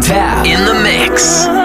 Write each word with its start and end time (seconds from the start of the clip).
Tap 0.00 0.46
in 0.46 0.64
the 0.64 0.74
mix. 0.82 1.61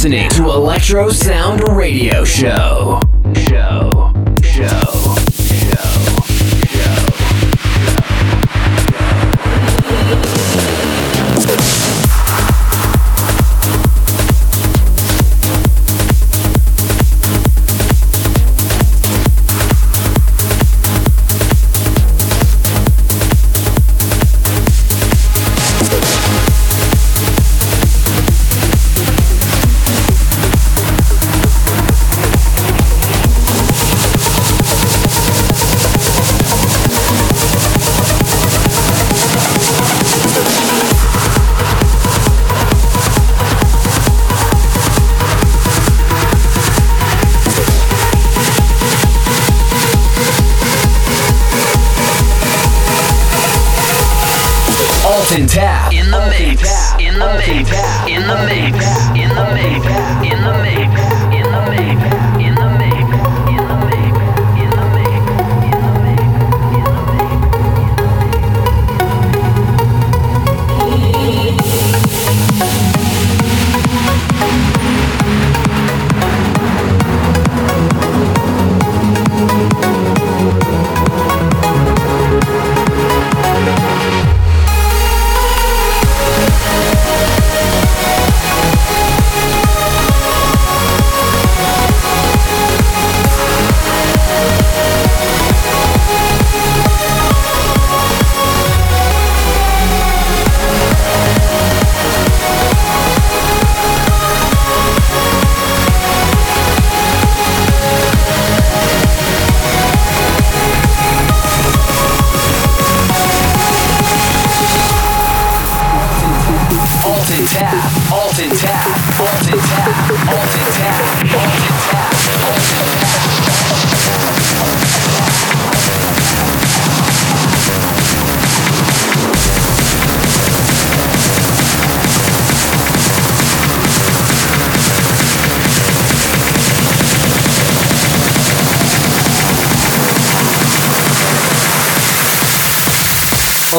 Listening 0.00 0.30
to 0.30 0.44
Electro 0.44 1.10
Sound 1.10 1.60
Radio 1.76 2.24
Show. 2.24 3.09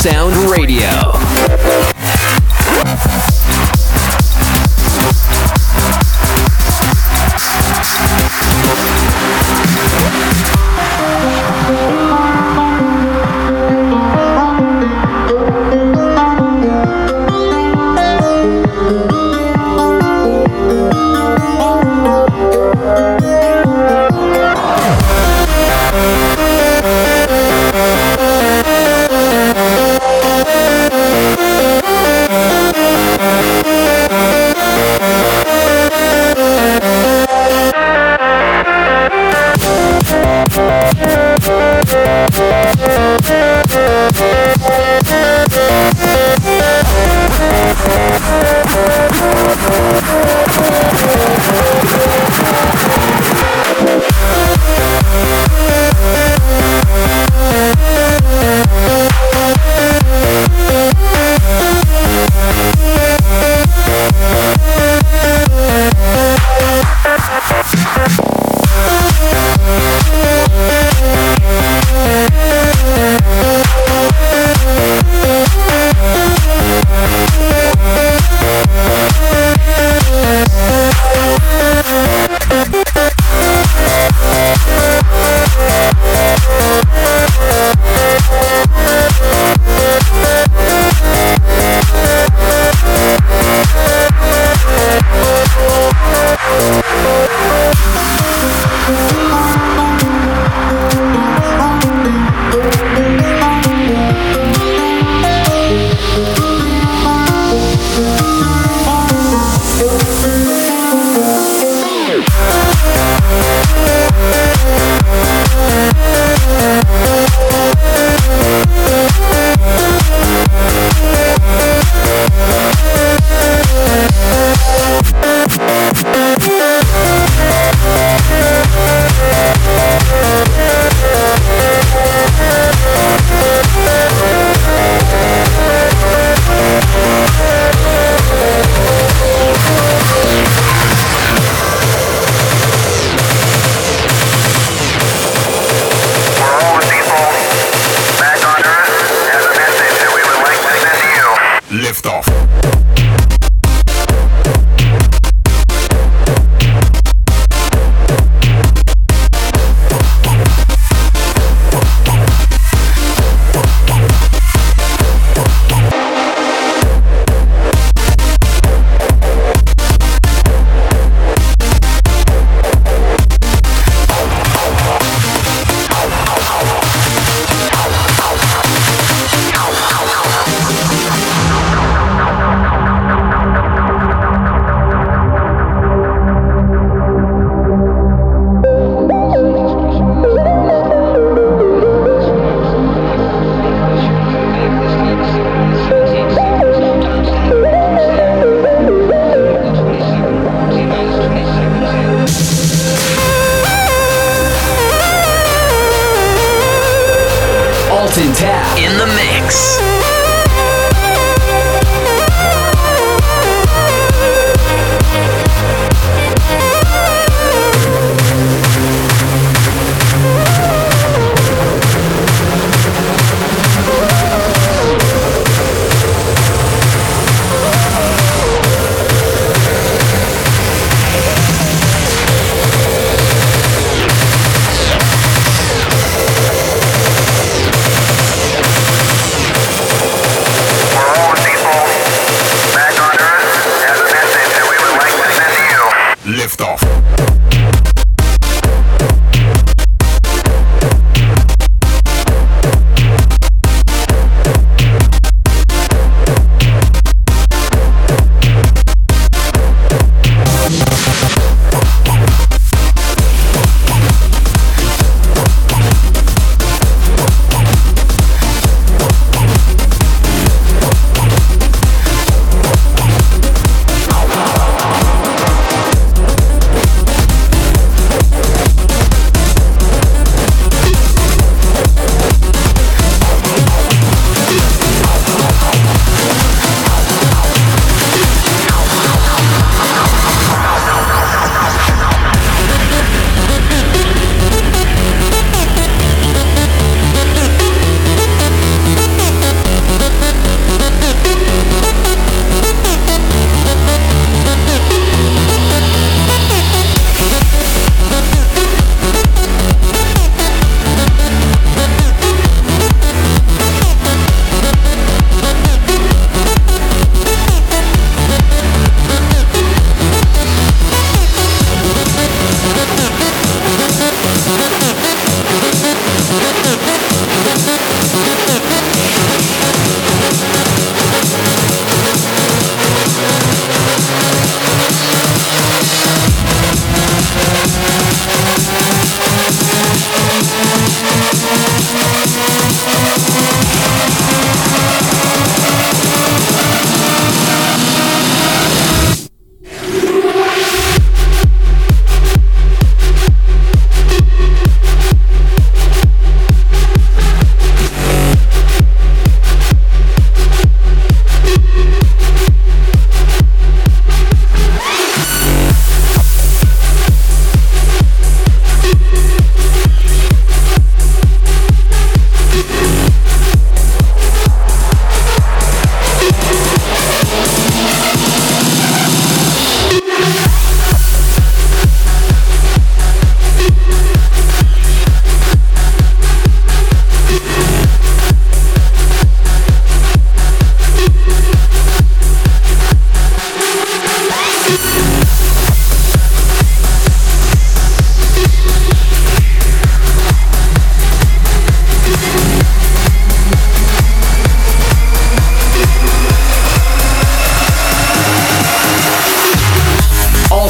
Sound 0.00 0.21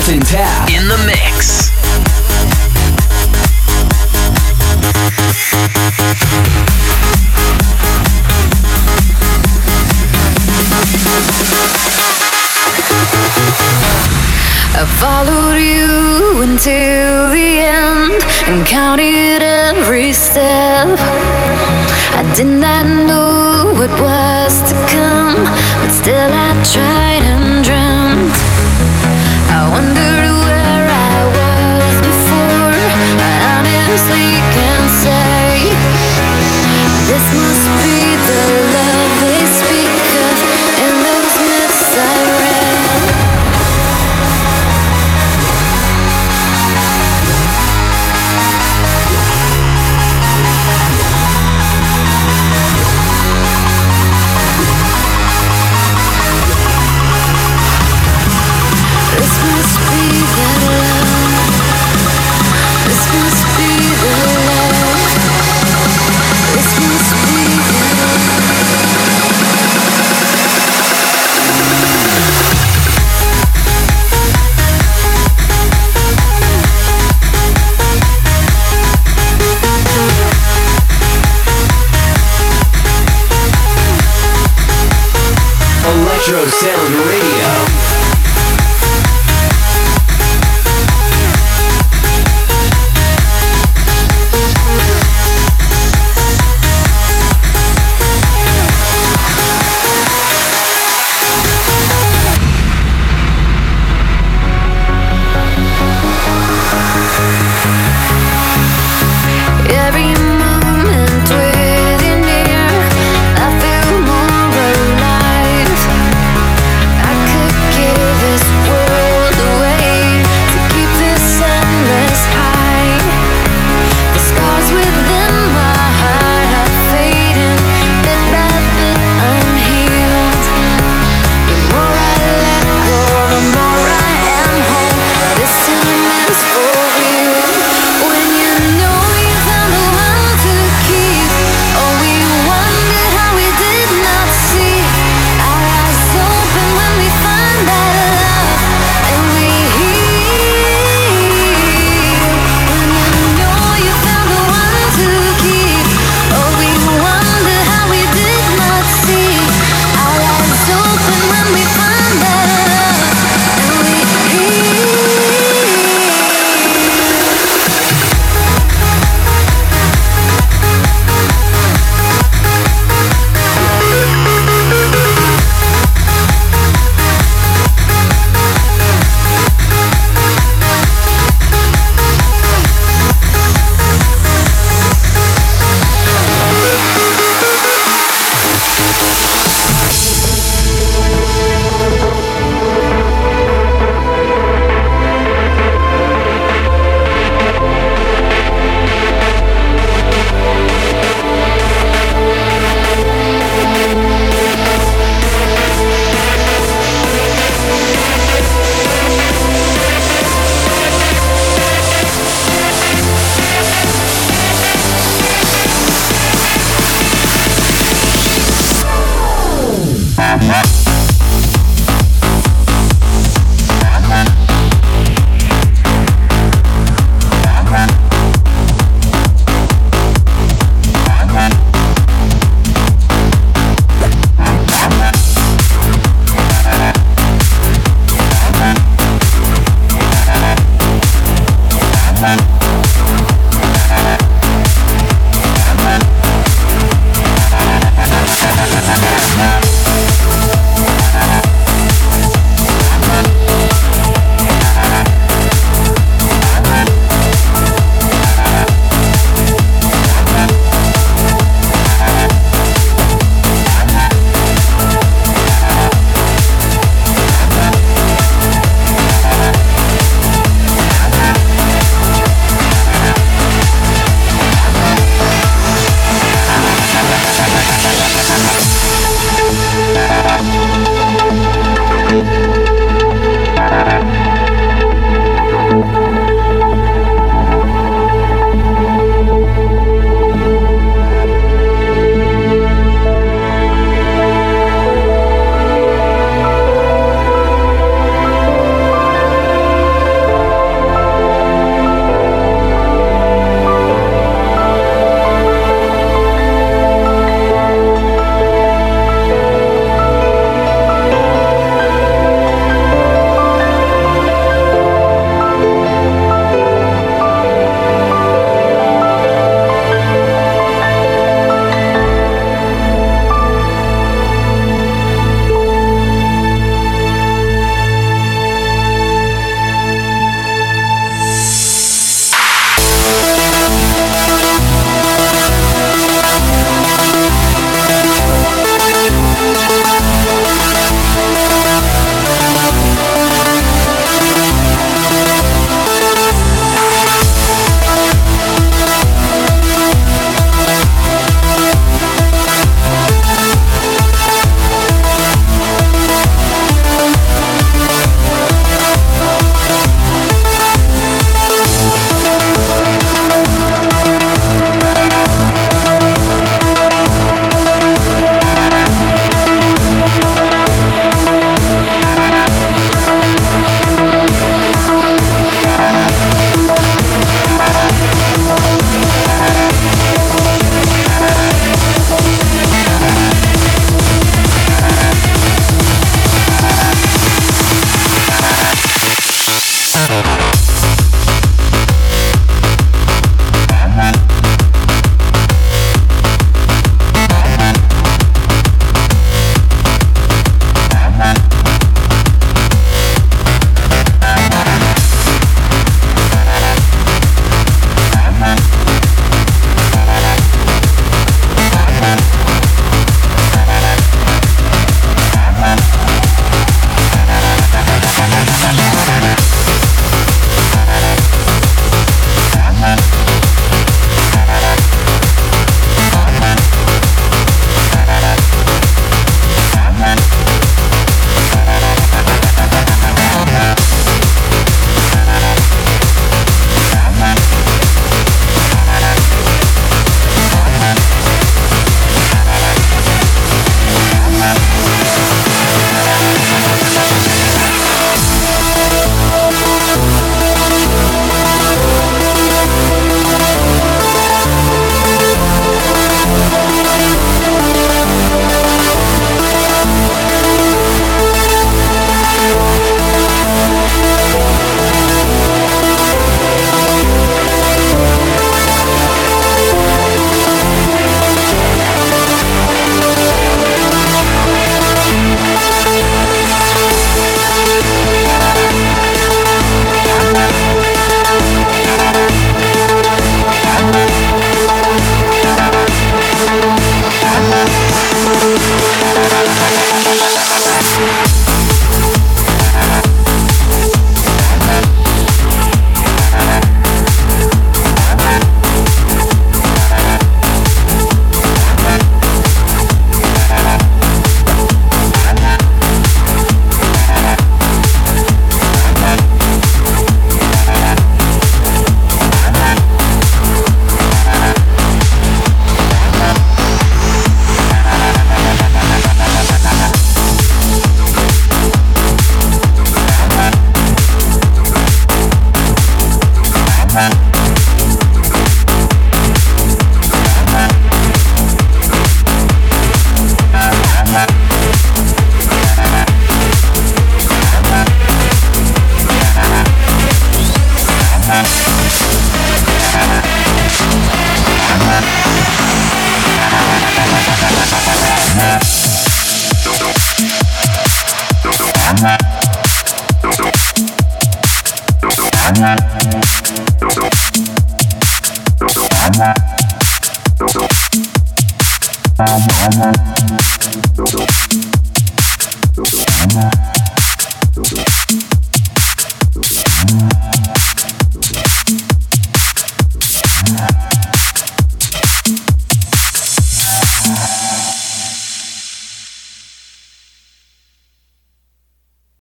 Dalton 0.05 0.20
Tab 0.26 0.68
in 0.68 0.88
the 0.88 0.98
mix. 1.07 1.70
I 14.74 14.84
followed 14.98 15.61
you 15.61 16.42
until 16.42 17.30
the 17.30 17.61
end 17.61 18.24
and 18.48 18.66
counted 18.66 19.42
every 19.42 20.12
step. 20.12 20.98
I 22.18 22.32
did 22.34 22.46
not 22.46 22.86
know 22.86 23.11